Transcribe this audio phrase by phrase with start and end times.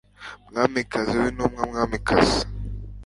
[0.49, 2.41] mwamikazi w'intumwa, mwamikazi